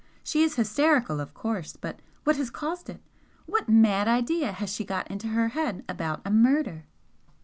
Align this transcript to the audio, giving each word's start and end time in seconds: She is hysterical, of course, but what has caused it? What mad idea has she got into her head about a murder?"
She 0.23 0.41
is 0.41 0.55
hysterical, 0.55 1.19
of 1.19 1.35
course, 1.35 1.75
but 1.75 1.99
what 2.23 2.35
has 2.37 2.49
caused 2.49 2.89
it? 2.89 3.03
What 3.45 3.69
mad 3.69 4.07
idea 4.07 4.51
has 4.53 4.73
she 4.73 4.83
got 4.83 5.07
into 5.11 5.27
her 5.27 5.49
head 5.49 5.85
about 5.87 6.21
a 6.25 6.31
murder?" 6.31 6.87